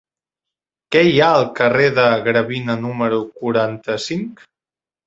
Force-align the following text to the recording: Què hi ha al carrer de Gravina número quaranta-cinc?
Què 0.95 1.03
hi 1.09 1.13
ha 1.19 1.27
al 1.41 1.45
carrer 1.61 1.91
de 1.99 2.07
Gravina 2.31 2.79
número 2.87 3.25
quaranta-cinc? 3.41 4.47